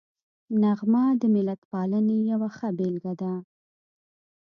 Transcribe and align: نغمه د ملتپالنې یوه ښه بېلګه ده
نغمه 0.61 1.03
د 1.21 1.23
ملتپالنې 1.35 2.17
یوه 2.31 2.49
ښه 2.57 2.69
بېلګه 2.77 3.13
ده 3.21 3.33